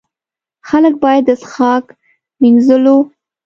[0.67, 1.85] خلک باید د څښاک،
[2.41, 2.97] مینځلو.